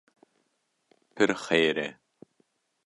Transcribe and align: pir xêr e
pir 1.13 1.31
xêr 1.43 1.73
e 1.87 1.89